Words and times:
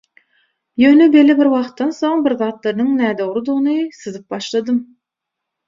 Ýöne 0.85 1.07
belli 1.15 1.35
bir 1.41 1.49
wagtdan 1.55 1.93
soň 1.99 2.25
birzatlaryň 2.29 2.89
nädogrydygny 3.03 3.79
syzyp 4.01 4.29
başladym. 4.37 4.85